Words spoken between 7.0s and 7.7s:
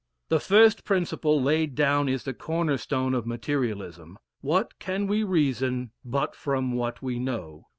we know?"